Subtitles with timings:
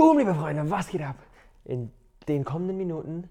[0.00, 1.16] Boom, liebe Freunde, was geht ab?
[1.62, 1.92] In
[2.26, 3.28] den kommenden Minuten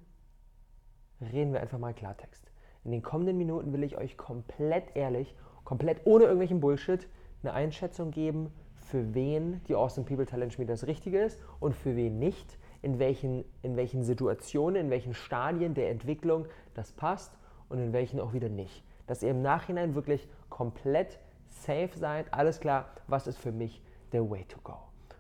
[1.20, 2.52] reden wir einfach mal Klartext.
[2.84, 7.08] In den kommenden Minuten will ich euch komplett ehrlich, komplett ohne irgendwelchen Bullshit
[7.42, 11.96] eine Einschätzung geben, für wen die Awesome People Talent Schmiede das Richtige ist und für
[11.96, 16.46] wen nicht, in welchen, in welchen Situationen, in welchen Stadien der Entwicklung
[16.76, 17.36] das passt
[17.70, 18.84] und in welchen auch wieder nicht.
[19.08, 21.18] Dass ihr im Nachhinein wirklich komplett
[21.48, 23.82] safe seid, alles klar, was ist für mich
[24.12, 24.78] der Way to go.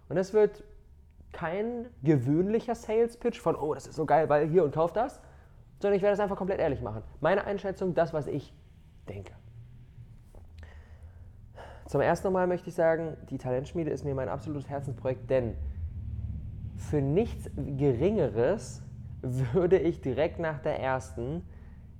[0.09, 0.63] Und das wird
[1.31, 5.21] kein gewöhnlicher Sales Pitch von, oh, das ist so geil, weil hier und kauf das,
[5.79, 7.03] sondern ich werde das einfach komplett ehrlich machen.
[7.21, 8.53] Meine Einschätzung, das, was ich
[9.07, 9.33] denke.
[11.85, 15.55] Zum ersten Mal möchte ich sagen, die Talentschmiede ist mir mein absolutes Herzensprojekt, denn
[16.75, 18.83] für nichts Geringeres
[19.21, 21.43] würde ich direkt nach der ersten,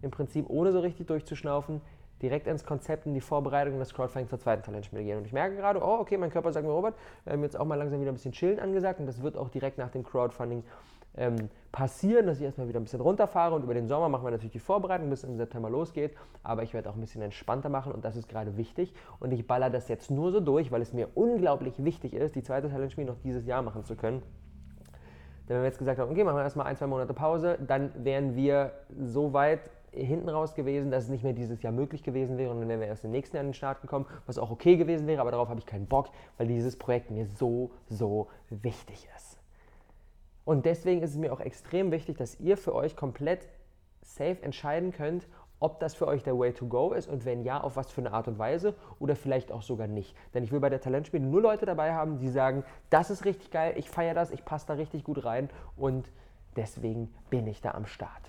[0.01, 1.81] im Prinzip ohne so richtig durchzuschnaufen,
[2.21, 5.17] direkt ins Konzept, in die Vorbereitung und das Crowdfunding zur zweiten Talentspiele gehen.
[5.17, 7.75] Und ich merke gerade, oh, okay, mein Körper sagt mir, Robert, ähm, jetzt auch mal
[7.75, 10.63] langsam wieder ein bisschen chillen angesagt und das wird auch direkt nach dem Crowdfunding
[11.17, 14.31] ähm, passieren, dass ich erstmal wieder ein bisschen runterfahre und über den Sommer machen wir
[14.31, 17.69] natürlich die Vorbereitung, bis es im September losgeht, aber ich werde auch ein bisschen entspannter
[17.69, 20.81] machen und das ist gerade wichtig und ich baller das jetzt nur so durch, weil
[20.81, 24.21] es mir unglaublich wichtig ist, die zweite Talentspiele noch dieses Jahr machen zu können.
[25.47, 27.91] Denn wenn wir jetzt gesagt haben, okay, machen wir erstmal ein, zwei Monate Pause, dann
[28.03, 32.37] wären wir so weit hinten raus gewesen, dass es nicht mehr dieses Jahr möglich gewesen
[32.37, 34.51] wäre und dann wären wir erst im nächsten Jahr in den Start gekommen, was auch
[34.51, 38.27] okay gewesen wäre, aber darauf habe ich keinen Bock, weil dieses Projekt mir so, so
[38.49, 39.37] wichtig ist.
[40.45, 43.47] Und deswegen ist es mir auch extrem wichtig, dass ihr für euch komplett
[44.01, 45.27] safe entscheiden könnt,
[45.59, 48.01] ob das für euch der Way to go ist und wenn ja, auf was für
[48.01, 50.15] eine Art und Weise oder vielleicht auch sogar nicht.
[50.33, 53.51] Denn ich will bei der Talentspiele nur Leute dabei haben, die sagen, das ist richtig
[53.51, 56.09] geil, ich feiere das, ich passe da richtig gut rein und
[56.55, 58.28] deswegen bin ich da am Start.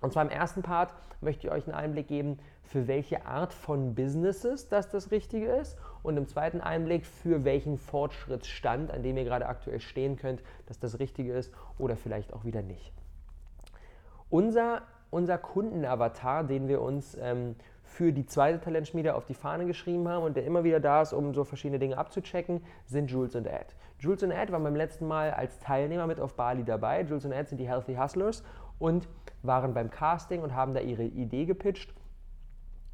[0.00, 3.94] Und zwar im ersten Part möchte ich euch einen Einblick geben, für welche Art von
[3.94, 9.24] Businesses das das Richtige ist und im zweiten Einblick, für welchen Fortschrittsstand, an dem ihr
[9.24, 12.92] gerade aktuell stehen könnt, dass das Richtige ist oder vielleicht auch wieder nicht.
[14.30, 20.06] Unser, unser Kundenavatar, den wir uns ähm, für die zweite Talentschmiede auf die Fahne geschrieben
[20.08, 23.46] haben und der immer wieder da ist, um so verschiedene Dinge abzuchecken, sind Jules und
[23.46, 23.74] Ed.
[23.98, 27.02] Jules und Ed waren beim letzten Mal als Teilnehmer mit auf Bali dabei.
[27.02, 28.44] Jules und Ed sind die Healthy Hustlers
[28.78, 29.08] und
[29.42, 31.94] waren beim Casting und haben da ihre Idee gepitcht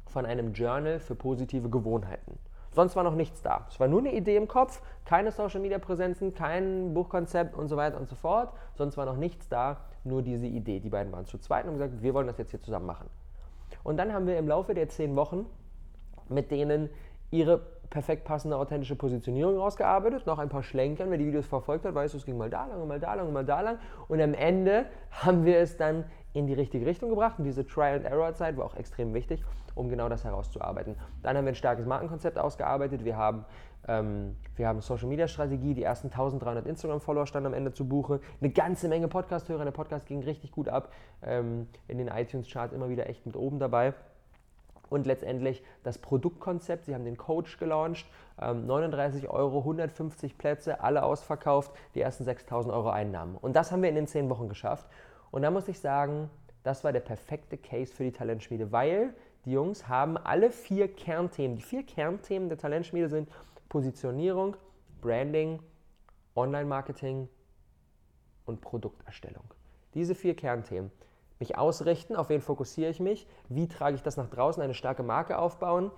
[0.07, 2.37] von einem Journal für positive Gewohnheiten.
[2.71, 3.65] Sonst war noch nichts da.
[3.69, 7.77] Es war nur eine Idee im Kopf, keine Social Media Präsenzen, kein Buchkonzept und so
[7.77, 8.51] weiter und so fort.
[8.73, 10.81] Sonst war noch nichts da, nur diese Idee.
[10.81, 13.09] Die beiden waren zu zweit und haben gesagt, wir wollen das jetzt hier zusammen machen.
[13.83, 15.45] Und dann haben wir im Laufe der zehn Wochen
[16.27, 16.89] mit denen
[17.31, 21.95] ihre perfekt passende authentische Positionierung rausgearbeitet, noch ein paar Schlenkern, wer die Videos verfolgt hat,
[21.95, 23.77] weiß, es ging mal da lang, mal da lang, mal da lang.
[24.07, 27.39] Und am Ende haben wir es dann in die richtige Richtung gebracht.
[27.39, 30.95] Und diese Trial-and-Error-Zeit war auch extrem wichtig, um genau das herauszuarbeiten.
[31.23, 33.45] Dann haben wir ein starkes Markenkonzept ausgearbeitet, wir haben
[33.87, 38.87] ähm, wir haben Social-Media-Strategie, die ersten 1300 Instagram-Follower standen am Ende zu Buche, eine ganze
[38.87, 40.91] Menge Podcast-Hörer, der Podcast ging richtig gut ab,
[41.21, 43.93] ähm, in den iTunes-Charts immer wieder echt mit oben dabei
[44.89, 46.85] und letztendlich das Produktkonzept.
[46.85, 48.05] Sie haben den Coach gelauncht,
[48.37, 53.35] 39 ähm, Euro, 150 Plätze, alle ausverkauft, die ersten 6000 Euro Einnahmen.
[53.35, 54.87] Und das haben wir in den 10 Wochen geschafft.
[55.31, 56.29] Und da muss ich sagen,
[56.63, 59.13] das war der perfekte Case für die Talentschmiede, weil
[59.45, 61.57] die Jungs haben alle vier Kernthemen.
[61.57, 63.29] Die vier Kernthemen der Talentschmiede sind
[63.69, 64.57] Positionierung,
[65.01, 65.59] Branding,
[66.35, 67.29] Online-Marketing
[68.45, 69.43] und Produkterstellung.
[69.93, 70.91] Diese vier Kernthemen
[71.39, 75.03] mich ausrichten, auf wen fokussiere ich mich, wie trage ich das nach draußen, eine starke
[75.03, 75.91] Marke aufbauen,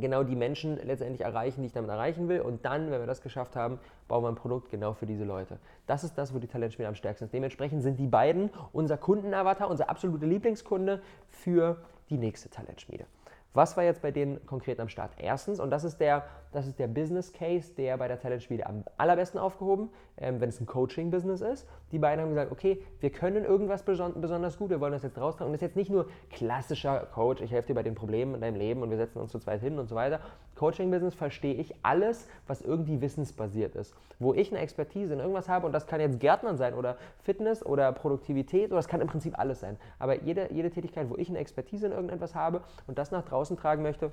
[0.00, 2.40] genau die Menschen letztendlich erreichen, die ich damit erreichen will.
[2.40, 3.78] Und dann, wenn wir das geschafft haben,
[4.08, 5.58] bauen wir ein Produkt genau für diese Leute.
[5.86, 7.34] Das ist das, wo die Talentschmiede am stärksten ist.
[7.34, 11.78] Dementsprechend sind die beiden unser Kundenavatar, unser absoluter Lieblingskunde für
[12.10, 13.06] die nächste Talentschmiede.
[13.54, 15.12] Was war jetzt bei denen konkret am Start?
[15.16, 18.84] Erstens, und das ist der, das ist der Business Case, der bei der Talentschmiede am
[18.96, 21.66] allerbesten aufgehoben, ähm, wenn es ein Coaching-Business ist.
[21.92, 25.18] Die beiden haben gesagt, okay, wir können irgendwas beson besonders gut, wir wollen das jetzt
[25.18, 25.48] raustragen.
[25.48, 28.40] Und das ist jetzt nicht nur klassischer Coach, ich helfe dir bei den Problemen in
[28.40, 30.20] deinem Leben und wir setzen uns zu zweit hin und so weiter.
[30.56, 33.94] Coaching-Business verstehe ich alles, was irgendwie wissensbasiert ist.
[34.18, 37.64] Wo ich eine Expertise in irgendwas habe, und das kann jetzt Gärtnern sein oder Fitness
[37.64, 39.76] oder Produktivität oder das kann im Prinzip alles sein.
[39.98, 43.56] Aber jede, jede Tätigkeit, wo ich eine Expertise in irgendetwas habe und das nach draußen
[43.56, 44.10] tragen möchte,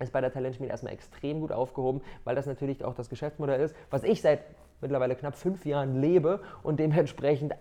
[0.00, 3.74] ist bei der Talentschmiede erstmal extrem gut aufgehoben, weil das natürlich auch das Geschäftsmodell ist,
[3.90, 4.40] was ich seit
[4.80, 7.54] mittlerweile knapp fünf Jahren lebe und dementsprechend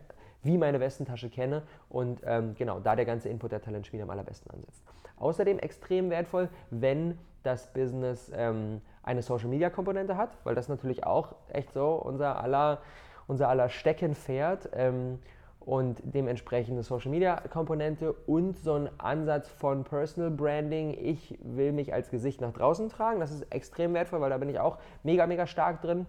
[0.44, 4.52] wie meine Westentasche kenne und ähm, genau da der ganze Input der Talentschmiede am allerbesten
[4.52, 4.84] ansetzt.
[5.18, 11.74] Außerdem extrem wertvoll, wenn das Business ähm, eine Social-Media-Komponente hat, weil das natürlich auch echt
[11.74, 12.80] so unser aller,
[13.26, 15.20] unser aller Steckenpferd ähm,
[15.68, 20.98] und dementsprechend eine Social-Media-Komponente und so ein Ansatz von Personal Branding.
[20.98, 23.20] Ich will mich als Gesicht nach draußen tragen.
[23.20, 26.06] Das ist extrem wertvoll, weil da bin ich auch mega, mega stark drin.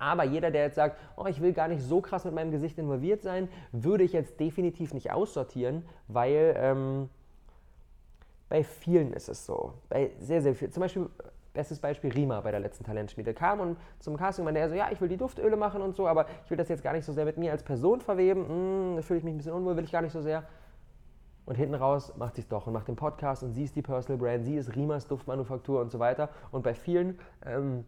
[0.00, 2.76] Aber jeder, der jetzt sagt, oh, ich will gar nicht so krass mit meinem Gesicht
[2.76, 7.08] involviert sein, würde ich jetzt definitiv nicht aussortieren, weil ähm,
[8.48, 9.74] bei vielen ist es so.
[9.88, 10.72] Bei sehr, sehr vielen.
[10.72, 11.08] Zum Beispiel,
[11.54, 13.32] bestes Beispiel Rima bei der letzten Talentschmiede.
[13.32, 16.06] Kam und zum Casting meinte er so, ja, ich will die Duftöle machen und so,
[16.06, 18.46] aber ich will das jetzt gar nicht so sehr mit mir als Person verweben.
[18.46, 20.44] Hm, da fühle ich mich ein bisschen unwohl, will ich gar nicht so sehr.
[21.46, 23.82] Und hinten raus macht sie es doch und macht den Podcast und sie ist die
[23.82, 26.30] Personal Brand, sie ist Rimas Duftmanufaktur und so weiter.
[26.52, 27.84] Und bei vielen ähm,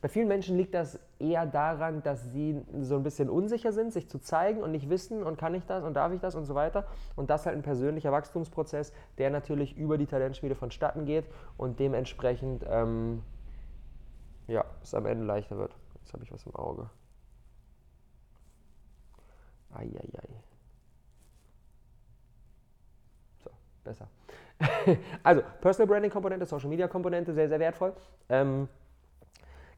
[0.00, 4.08] bei vielen Menschen liegt das eher daran, dass sie so ein bisschen unsicher sind, sich
[4.08, 6.54] zu zeigen und nicht wissen und kann ich das und darf ich das und so
[6.54, 6.86] weiter.
[7.16, 11.24] Und das halt ein persönlicher Wachstumsprozess, der natürlich über die Talentschmiede vonstatten geht
[11.56, 13.22] und dementsprechend ähm,
[14.46, 15.76] ja, es am Ende leichter wird.
[16.00, 16.88] Jetzt habe ich was im Auge.
[19.74, 20.42] Eieiei.
[23.42, 23.50] So,
[23.84, 24.08] besser.
[25.22, 27.94] also, Personal Branding Komponente, Social Media Komponente, sehr, sehr wertvoll.
[28.28, 28.68] Ähm,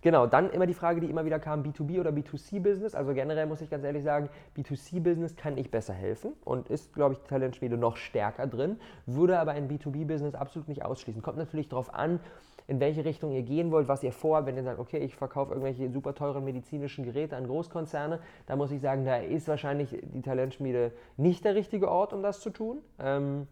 [0.02, 2.94] Genau, dann immer die Frage, die immer wieder kam, B2B oder B2C-Business.
[2.94, 7.14] Also generell muss ich ganz ehrlich sagen, B2C-Business kann ich besser helfen und ist, glaube
[7.14, 11.20] ich, Talentschmiede noch stärker drin, würde aber ein B2B-Business absolut nicht ausschließen.
[11.20, 12.20] Kommt natürlich darauf an,
[12.66, 14.46] in welche Richtung ihr gehen wollt, was ihr vorhabt.
[14.46, 18.70] Wenn ihr sagt, okay, ich verkaufe irgendwelche super teuren medizinischen Geräte an Großkonzerne, da muss
[18.70, 22.78] ich sagen, da ist wahrscheinlich die Talentschmiede nicht der richtige Ort, um das zu tun.
[22.98, 23.48] Ähm,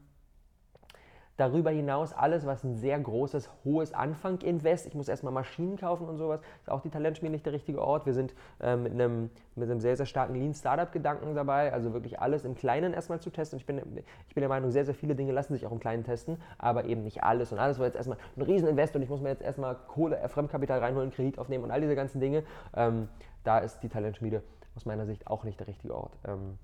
[1.38, 6.19] Darüber hinaus alles, was ein sehr großes, hohes Anfang-Invest, ich muss erstmal Maschinen kaufen und
[6.19, 8.06] sowas, ist auch die Talentschmiede nicht der richtige Ort.
[8.06, 12.44] Wir sind äh, mit, einem, mit einem sehr, sehr starken Lean-Startup-Gedanken dabei, also wirklich alles
[12.44, 13.56] im Kleinen erstmal zu testen.
[13.56, 13.79] Ich bin,
[14.29, 16.87] ich bin der Meinung, sehr, sehr viele Dinge lassen sich auch im Kleinen testen, aber
[16.87, 17.52] eben nicht alles.
[17.52, 20.29] Und alles war jetzt erstmal ein Rieseninvest und ich muss mir jetzt erstmal Kohle, äh,
[20.29, 22.43] Fremdkapital reinholen, Kredit aufnehmen und all diese ganzen Dinge.
[22.75, 23.08] Ähm,
[23.44, 24.43] da ist die Talentschmiede
[24.75, 26.19] aus meiner Sicht auch nicht der richtige Ort.
[26.26, 26.58] Ähm,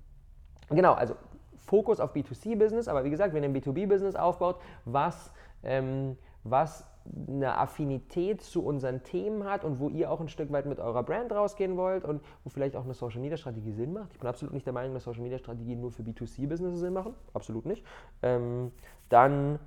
[0.69, 1.15] Genau, also
[1.57, 5.31] Fokus auf B2C-Business, aber wie gesagt, wenn ihr ein B2B-Business aufbaut, was,
[5.63, 6.87] ähm, was
[7.27, 11.03] eine Affinität zu unseren Themen hat und wo ihr auch ein Stück weit mit eurer
[11.03, 14.13] Brand rausgehen wollt und wo vielleicht auch eine Social Media Strategie Sinn macht.
[14.13, 17.13] Ich bin absolut nicht der Meinung, dass Social Media Strategien nur für B2C-Business Sinn machen.
[17.33, 17.85] Absolut nicht.
[18.23, 18.71] Ähm,
[19.09, 19.59] dann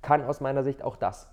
[0.00, 1.28] kann aus meiner Sicht auch das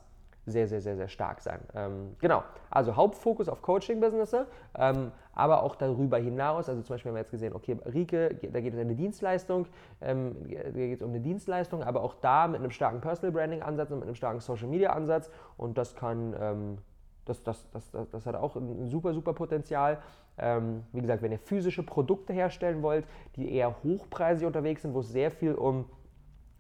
[0.46, 1.60] sehr, sehr, sehr, sehr stark sein.
[1.74, 4.36] Ähm, genau, also Hauptfokus auf Coaching-Business,
[4.76, 8.60] ähm, aber auch darüber hinaus, also zum Beispiel haben wir jetzt gesehen, okay, Rike, da
[8.60, 9.68] geht es um eine Dienstleistung,
[10.02, 13.92] ähm, da geht es um eine Dienstleistung, aber auch da mit einem starken Personal Branding-Ansatz
[13.92, 16.78] und mit einem starken Social-Media-Ansatz und das kann, ähm,
[17.26, 20.00] das, das, das, das, das hat auch ein super, super Potenzial.
[20.38, 23.06] Ähm, wie gesagt, wenn ihr physische Produkte herstellen wollt,
[23.36, 25.86] die eher hochpreisig unterwegs sind, wo es sehr viel um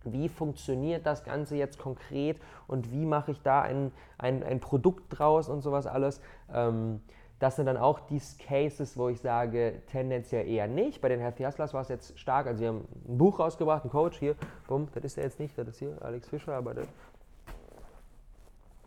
[0.05, 5.03] wie funktioniert das Ganze jetzt konkret und wie mache ich da ein, ein, ein Produkt
[5.09, 6.21] draus und sowas alles.
[6.53, 7.01] Ähm,
[7.43, 11.01] das sind dann auch die Cases, wo ich sage, tendenziell eher nicht.
[11.01, 12.47] Bei den Healthy Hustlers war es jetzt stark.
[12.47, 14.35] Also, sie haben ein Buch rausgebracht, ein Coach hier.
[14.67, 16.87] Bumm, das ist der jetzt nicht, das ist hier Alex Fischer, aber das,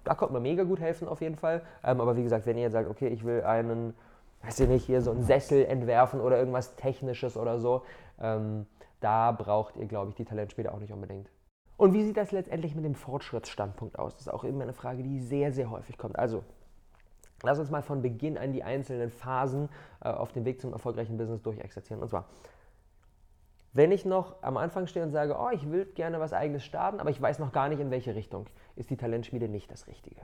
[0.04, 1.60] da konnte man mega gut helfen auf jeden Fall.
[1.84, 3.92] Ähm, aber wie gesagt, wenn ihr jetzt sagt, okay, ich will einen,
[4.42, 7.82] weiß ich nicht, hier so einen Sessel entwerfen oder irgendwas Technisches oder so,
[8.22, 8.66] ähm,
[9.00, 11.30] da braucht ihr, glaube ich, die Talentspiele auch nicht unbedingt.
[11.76, 14.14] Und wie sieht das letztendlich mit dem Fortschrittsstandpunkt aus?
[14.14, 16.18] Das ist auch immer eine Frage, die sehr, sehr häufig kommt.
[16.18, 16.42] Also,
[17.42, 19.68] lass uns mal von Beginn an die einzelnen Phasen
[20.02, 22.02] äh, auf dem Weg zum erfolgreichen Business durchexerzieren.
[22.02, 22.26] Und zwar,
[23.74, 26.98] wenn ich noch am Anfang stehe und sage, oh, ich will gerne was eigenes starten,
[26.98, 30.22] aber ich weiß noch gar nicht in welche Richtung, ist die Talentschmiede nicht das Richtige.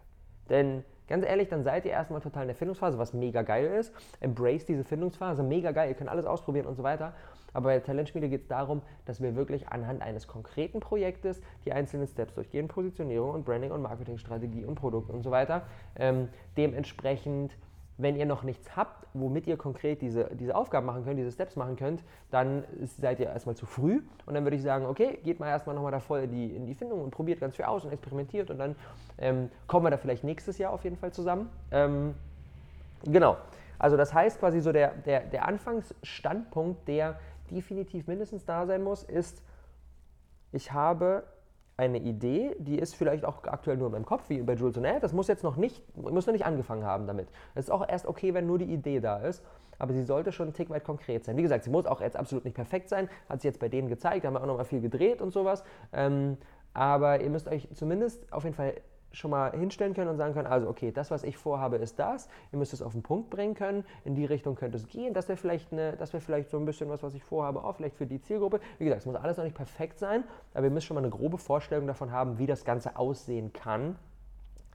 [0.48, 3.92] Denn ganz ehrlich, dann seid ihr erstmal total in der Findungsphase, was mega geil ist.
[4.20, 7.12] Embrace diese Findungsphase, mega geil, ihr könnt alles ausprobieren und so weiter.
[7.52, 11.72] Aber bei der Talentschmiede geht es darum, dass wir wirklich anhand eines konkreten Projektes die
[11.74, 15.66] einzelnen Steps durchgehen, Positionierung und Branding und Marketingstrategie und Produkt und so weiter.
[15.96, 17.58] Ähm, dementsprechend
[18.02, 21.56] wenn ihr noch nichts habt, womit ihr konkret diese, diese Aufgaben machen könnt, diese Steps
[21.56, 22.64] machen könnt, dann
[23.00, 24.02] seid ihr erstmal zu früh.
[24.26, 26.66] Und dann würde ich sagen, okay, geht mal erstmal nochmal da voll in die, in
[26.66, 28.76] die Findung und probiert ganz viel aus und experimentiert und dann
[29.18, 31.48] ähm, kommen wir da vielleicht nächstes Jahr auf jeden Fall zusammen.
[31.70, 32.14] Ähm,
[33.04, 33.36] genau.
[33.78, 37.18] Also das heißt quasi so der, der, der Anfangsstandpunkt, der
[37.50, 39.42] definitiv mindestens da sein muss, ist,
[40.52, 41.24] ich habe
[41.82, 44.84] eine Idee, die ist vielleicht auch aktuell nur in meinem Kopf, wie bei Jules und
[44.84, 45.02] Ed.
[45.02, 47.28] Das muss jetzt noch nicht, muss noch nicht angefangen haben damit.
[47.54, 49.44] Es ist auch erst okay, wenn nur die Idee da ist,
[49.78, 51.36] aber sie sollte schon ein Tick weit konkret sein.
[51.36, 53.88] Wie gesagt, sie muss auch jetzt absolut nicht perfekt sein, hat sie jetzt bei denen
[53.88, 55.64] gezeigt, da haben wir auch nochmal viel gedreht und sowas.
[55.92, 56.38] Ähm,
[56.74, 58.74] aber ihr müsst euch zumindest auf jeden Fall
[59.12, 62.28] schon mal hinstellen können und sagen können, also okay, das, was ich vorhabe, ist das.
[62.52, 63.84] Ihr müsst es auf den Punkt bringen können.
[64.04, 65.14] In die Richtung könnte es gehen.
[65.14, 68.06] Das wäre vielleicht, wär vielleicht so ein bisschen was, was ich vorhabe, auch vielleicht für
[68.06, 68.60] die Zielgruppe.
[68.78, 71.10] Wie gesagt, es muss alles noch nicht perfekt sein, aber ihr müsst schon mal eine
[71.10, 73.96] grobe Vorstellung davon haben, wie das Ganze aussehen kann.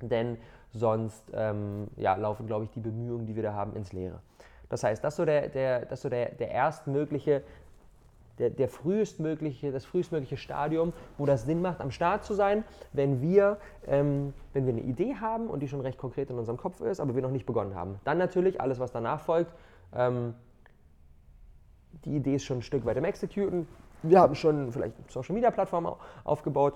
[0.02, 0.38] Denn
[0.72, 4.20] sonst ähm, ja, laufen, glaube ich, die Bemühungen, die wir da haben, ins Leere.
[4.70, 7.44] Das heißt, das ist so der, der, das so der, der erstmögliche
[8.40, 12.64] der, der frühestmögliche, das frühestmögliche Stadium, wo das Sinn macht, am Start zu sein,
[12.94, 16.58] wenn wir, ähm, wenn wir eine Idee haben und die schon recht konkret in unserem
[16.58, 18.00] Kopf ist, aber wir noch nicht begonnen haben.
[18.04, 19.52] Dann natürlich alles, was danach folgt,
[19.94, 20.34] Ähm,
[22.06, 23.68] die Idee ist schon ein Stück weit im Executen.
[24.04, 26.76] Wir haben schon vielleicht eine Social Media Plattform aufgebaut,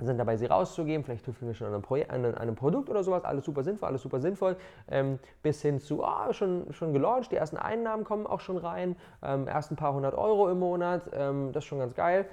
[0.00, 1.04] sind dabei, sie rauszugeben.
[1.04, 3.24] Vielleicht tüfteln wir schon an einem, an einem, Produkt oder sowas.
[3.24, 4.56] Alles super sinnvoll, alles super sinnvoll.
[4.88, 8.96] Ähm, bis hin zu, oh, schon, schon gelauncht, die ersten Einnahmen kommen auch schon rein.
[9.22, 12.26] Ähm, erst ein paar hundert Euro im Monat, ähm, das ist schon ganz geil.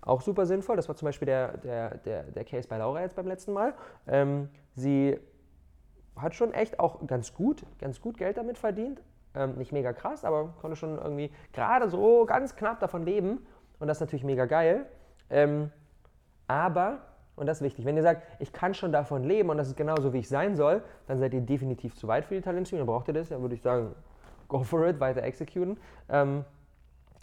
[0.00, 0.76] Auch super sinnvoll.
[0.76, 3.74] Das war zum Beispiel der, der, der, der Case bei Laura jetzt beim letzten Mal.
[4.06, 5.18] Ähm, sie
[6.16, 9.02] hat schon echt auch ganz gut, ganz gut Geld damit verdient.
[9.34, 13.46] Ähm, nicht mega krass, aber konnte schon irgendwie gerade so ganz knapp davon leben.
[13.78, 14.86] Und das ist natürlich mega geil.
[15.28, 15.70] Ähm,
[16.48, 16.98] aber,
[17.36, 19.76] und das ist wichtig, wenn ihr sagt, ich kann schon davon leben und das ist
[19.76, 22.80] genauso, wie ich sein soll, dann seid ihr definitiv zu weit für die Talentstudie.
[22.80, 23.30] Dann braucht ihr das.
[23.30, 23.94] Dann würde ich sagen,
[24.48, 25.78] go for it, weiter executen.
[26.10, 26.44] Ähm,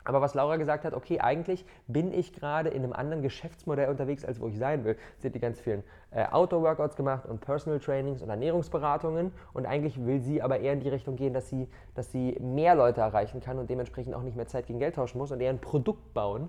[0.07, 4.23] aber was Laura gesagt hat, okay, eigentlich bin ich gerade in einem anderen Geschäftsmodell unterwegs,
[4.23, 4.95] als wo ich sein will.
[5.17, 9.33] Sie hat die ganz vielen äh, Outdoor-Workouts gemacht und Personal Trainings und Ernährungsberatungen.
[9.53, 12.73] Und eigentlich will sie aber eher in die Richtung gehen, dass sie, dass sie mehr
[12.73, 15.49] Leute erreichen kann und dementsprechend auch nicht mehr Zeit gegen Geld tauschen muss und eher
[15.49, 16.47] ein Produkt bauen.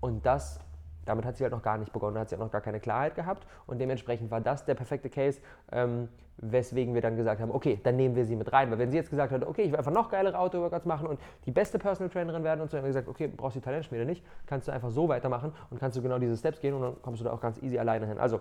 [0.00, 0.58] Und das
[1.06, 3.14] damit hat sie halt noch gar nicht begonnen, hat sie auch noch gar keine Klarheit
[3.14, 5.40] gehabt und dementsprechend war das der perfekte Case,
[5.72, 8.70] ähm, weswegen wir dann gesagt haben, okay, dann nehmen wir sie mit rein.
[8.70, 11.18] Weil wenn sie jetzt gesagt hat, okay, ich will einfach noch geilere Auto-Workouts machen und
[11.46, 13.64] die beste Personal Trainerin werden und so, dann haben wir gesagt, okay, brauchst du die
[13.64, 16.82] Talentschmiede nicht, kannst du einfach so weitermachen und kannst du genau diese Steps gehen und
[16.82, 18.18] dann kommst du da auch ganz easy alleine hin.
[18.18, 18.40] Also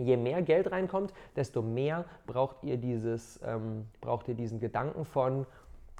[0.00, 5.46] Je mehr Geld reinkommt, desto mehr braucht ihr, dieses, ähm, braucht ihr diesen Gedanken von,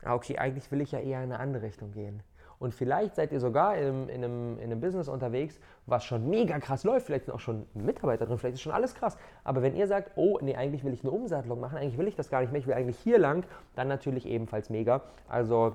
[0.03, 2.23] ah, okay, eigentlich will ich ja eher in eine andere Richtung gehen.
[2.61, 6.59] Und vielleicht seid ihr sogar in, in, einem, in einem Business unterwegs, was schon mega
[6.59, 7.07] krass läuft.
[7.07, 9.17] Vielleicht sind auch schon Mitarbeiter drin, vielleicht ist schon alles krass.
[9.45, 12.17] Aber wenn ihr sagt, oh, nee, eigentlich will ich eine Umsatzlog machen, eigentlich will ich
[12.17, 15.01] das gar nicht mehr, ich will eigentlich hier lang, dann natürlich ebenfalls mega.
[15.27, 15.75] Also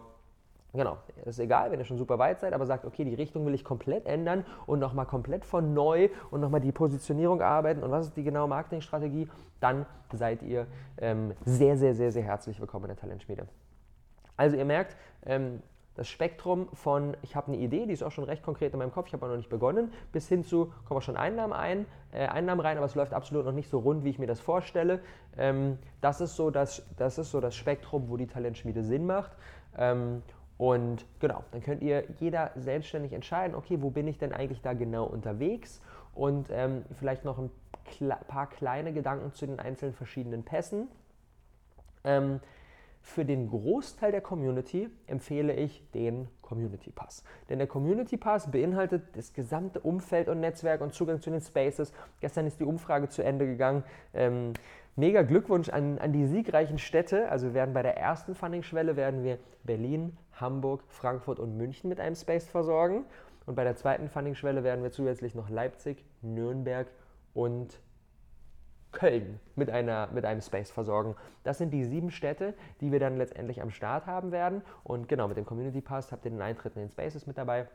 [0.74, 3.54] Genau, ist egal, wenn ihr schon super weit seid, aber sagt, okay, die Richtung will
[3.54, 8.08] ich komplett ändern und nochmal komplett von neu und nochmal die Positionierung arbeiten und was
[8.08, 9.30] ist die genaue Marketingstrategie,
[9.62, 13.48] dann seid ihr ähm, sehr, sehr, sehr, sehr herzlich willkommen in der Talentschmiede.
[14.36, 15.62] Also ihr merkt, ähm,
[15.96, 18.92] das Spektrum von, ich habe eine Idee, die ist auch schon recht konkret in meinem
[18.92, 21.86] Kopf, ich habe aber noch nicht begonnen, bis hin zu, kommen auch schon Einnahmen ein,
[22.12, 24.40] äh, Einnahmen rein, aber es läuft absolut noch nicht so rund, wie ich mir das
[24.40, 25.00] vorstelle.
[25.38, 29.32] Ähm, das, ist so das, das ist so das Spektrum, wo die Talentschmiede Sinn macht.
[29.78, 30.22] Ähm,
[30.58, 34.74] und genau, dann könnt ihr jeder selbstständig entscheiden, okay, wo bin ich denn eigentlich da
[34.74, 35.82] genau unterwegs?
[36.14, 37.52] Und ähm, vielleicht noch ein
[38.28, 40.88] paar kleine Gedanken zu den einzelnen verschiedenen Pässen.
[42.06, 42.40] Ähm,
[43.06, 47.24] für den Großteil der Community empfehle ich den Community Pass.
[47.50, 51.94] Denn der Community Pass beinhaltet das gesamte Umfeld und Netzwerk und Zugang zu den Spaces.
[52.20, 53.84] Gestern ist die Umfrage zu Ende gegangen.
[54.16, 54.54] Ähm,
[54.96, 57.30] mega Glückwunsch an, an die siegreichen Städte.
[57.30, 62.00] Also wir werden bei der ersten Funding-Schwelle werden wir Berlin, Hamburg, Frankfurt und München mit
[62.00, 63.06] einem Space versorgen.
[63.46, 66.88] Und bei der zweiten Funding-Schwelle werden wir zusätzlich noch Leipzig, Nürnberg
[67.36, 67.80] und
[68.96, 71.16] Köln mit, einer, mit einem Space versorgen.
[71.44, 74.64] Das sind die sieben Städte, die wir dann letztendlich am Start haben werden.
[74.84, 77.68] Und genau, mit dem Community Pass habt ihr den Eintritt in den Spaces mit dabei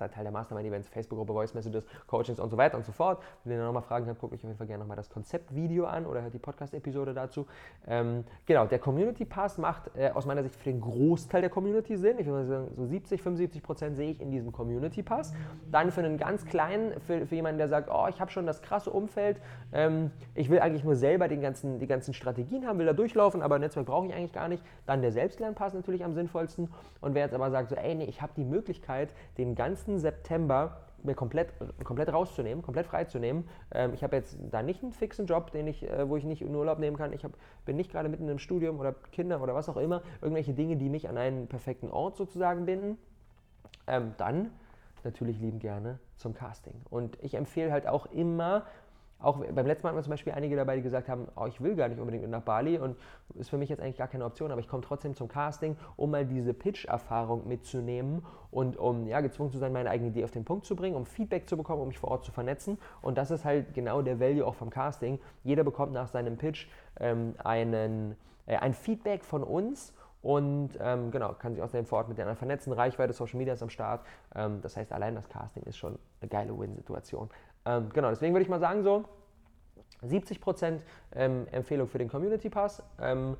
[0.00, 3.22] seid Teil der Mastermind-Events, Facebook-Gruppe, Voice-Messages, Coachings und so weiter und so fort.
[3.44, 5.84] Wenn ihr da nochmal Fragen habt, guckt euch auf jeden Fall gerne nochmal das Konzeptvideo
[5.84, 7.46] an oder hört die Podcast-Episode dazu.
[7.86, 11.96] Ähm, genau, der Community Pass macht äh, aus meiner Sicht für den Großteil der Community
[11.96, 12.18] Sinn.
[12.18, 15.32] Ich würde sagen, so 70, 75 Prozent sehe ich in diesem Community Pass.
[15.70, 18.62] Dann für einen ganz kleinen, für, für jemanden, der sagt, oh, ich habe schon das
[18.62, 19.40] krasse Umfeld,
[19.72, 23.42] ähm, ich will eigentlich nur selber den ganzen, die ganzen Strategien haben, will da durchlaufen,
[23.42, 24.62] aber Netzwerk brauche ich eigentlich gar nicht.
[24.86, 26.68] Dann der Selbstlernpass natürlich am sinnvollsten.
[27.00, 30.76] Und wer jetzt aber sagt, so, ey, nee, ich habe die Möglichkeit, den ganzen September
[31.02, 31.48] mir komplett,
[31.84, 33.48] komplett rauszunehmen, komplett freizunehmen.
[33.72, 36.42] Ähm, ich habe jetzt da nicht einen fixen Job, den ich, äh, wo ich nicht
[36.42, 37.12] in Urlaub nehmen kann.
[37.12, 37.32] Ich hab,
[37.64, 40.02] bin nicht gerade mitten im Studium oder Kinder oder was auch immer.
[40.20, 42.98] Irgendwelche Dinge, die mich an einen perfekten Ort sozusagen binden.
[43.86, 44.50] Ähm, dann
[45.04, 46.74] natürlich lieben gerne zum Casting.
[46.90, 48.66] Und ich empfehle halt auch immer,
[49.22, 51.60] auch beim letzten Mal hatten wir zum Beispiel einige dabei, die gesagt haben, oh, ich
[51.60, 52.96] will gar nicht unbedingt nach Bali und
[53.34, 56.10] ist für mich jetzt eigentlich gar keine Option, aber ich komme trotzdem zum Casting, um
[56.10, 60.44] mal diese Pitch-Erfahrung mitzunehmen und um ja, gezwungen zu sein, meine eigene Idee auf den
[60.44, 62.78] Punkt zu bringen, um Feedback zu bekommen, um mich vor Ort zu vernetzen.
[63.02, 65.18] Und das ist halt genau der Value auch vom Casting.
[65.44, 71.32] Jeder bekommt nach seinem Pitch ähm, einen, äh, ein Feedback von uns und ähm, genau,
[71.32, 72.72] kann sich außerdem vor Ort mit den anderen vernetzen.
[72.72, 74.04] Reichweite, Social Media ist am Start.
[74.34, 77.30] Ähm, das heißt, allein das Casting ist schon eine geile Win-Situation.
[77.66, 79.04] Ähm, genau, deswegen würde ich mal sagen, so
[80.02, 80.80] 70%
[81.12, 82.82] ähm, Empfehlung für den Community Pass.
[83.00, 83.36] Ähm,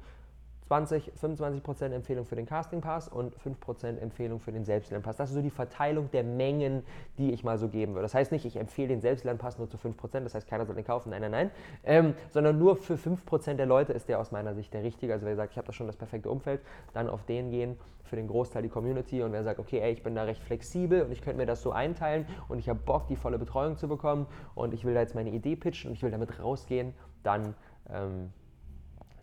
[0.71, 5.17] 20, 25% Empfehlung für den Casting Pass und 5% Empfehlung für den Selbstlernpass.
[5.17, 6.85] Das ist so die Verteilung der Mengen,
[7.19, 8.05] die ich mal so geben würde.
[8.05, 10.85] Das heißt nicht, ich empfehle den Selbstlernpass nur zu 5%, das heißt, keiner soll den
[10.85, 11.51] kaufen, nein, nein, nein,
[11.83, 15.13] ähm, sondern nur für 5% der Leute ist der aus meiner Sicht der richtige.
[15.13, 16.61] Also wer sagt, ich habe da schon das perfekte Umfeld,
[16.93, 20.05] dann auf den gehen, für den Großteil die Community und wer sagt, okay, ey, ich
[20.05, 23.09] bin da recht flexibel und ich könnte mir das so einteilen und ich habe Bock,
[23.09, 26.03] die volle Betreuung zu bekommen und ich will da jetzt meine Idee pitchen und ich
[26.05, 27.55] will damit rausgehen, dann
[27.93, 28.33] ähm,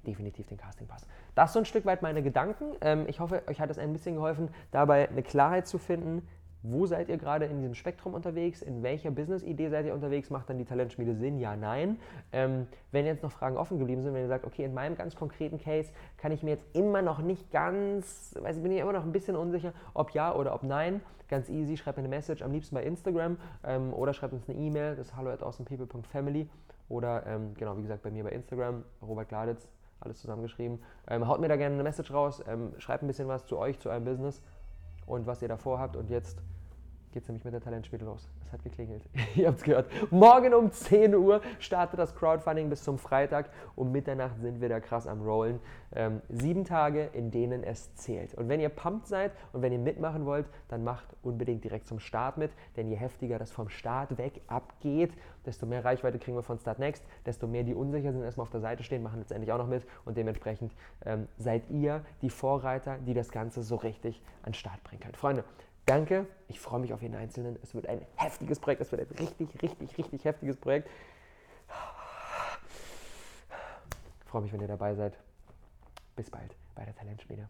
[0.08, 1.06] definitiv den Castingpass.
[1.36, 2.76] Das so ein Stück weit meine Gedanken.
[2.82, 6.28] Ähm, ich hoffe, euch hat es ein bisschen geholfen, dabei eine Klarheit zu finden,
[6.64, 8.62] wo seid ihr gerade in diesem Spektrum unterwegs?
[8.62, 10.30] In welcher Business-Idee seid ihr unterwegs?
[10.30, 11.40] Macht dann die Talentschmiede Sinn?
[11.40, 12.00] Ja, nein.
[12.32, 15.16] Ähm, wenn jetzt noch Fragen offen geblieben sind, wenn ihr sagt, okay, in meinem ganz
[15.16, 18.94] konkreten Case kann ich mir jetzt immer noch nicht ganz, weiß ich, bin ich immer
[18.94, 21.02] noch ein bisschen unsicher, ob ja oder ob nein.
[21.30, 24.58] Ganz easy, schreibt mir eine Message, am liebsten bei Instagram ähm, oder schreibt uns eine
[24.58, 26.50] E-Mail, das ist hallo at awesomepeople.family
[26.90, 29.68] oder ähm, genau, wie gesagt, bei mir bei Instagram, Robert Gladitz,
[30.00, 30.80] alles zusammengeschrieben.
[31.08, 33.80] Ähm, haut mir da gerne eine Message raus, ähm, schreibt ein bisschen was zu euch,
[33.80, 34.42] zu eurem Business
[35.06, 36.42] und was ihr davor habt und jetzt
[37.12, 38.28] geht es nämlich mit der Talentspiele los.
[38.46, 39.04] Es hat geklingelt.
[39.36, 39.90] Ihr habt es gehört.
[40.12, 43.50] Morgen um 10 Uhr startet das Crowdfunding bis zum Freitag.
[43.76, 45.60] Um Mitternacht sind wir da krass am Rollen.
[45.96, 48.34] Ähm, sieben Tage, in denen es zählt.
[48.36, 52.00] Und wenn ihr pumped seid und wenn ihr mitmachen wollt, dann macht unbedingt direkt zum
[52.00, 52.52] Start mit.
[52.76, 55.14] Denn je heftiger das vom Start weg abgeht,
[55.46, 58.52] desto mehr Reichweite kriegen wir von Start Next, desto mehr die unsicher sind, erstmal auf
[58.52, 59.86] der Seite stehen, machen letztendlich auch noch mit.
[60.06, 60.74] Und dementsprechend
[61.06, 65.16] ähm, seid ihr die Vorreiter, die das Ganze so richtig an den Start bringen können.
[65.16, 65.44] Freunde,
[65.88, 67.58] Danke, ich freue mich auf jeden Einzelnen.
[67.64, 70.90] Es wird ein heftiges Projekt, es wird ein richtig, richtig, richtig heftiges Projekt.
[74.20, 75.18] Ich freue mich, wenn ihr dabei seid.
[76.18, 77.48] Bis bald bei der Talentschmiede.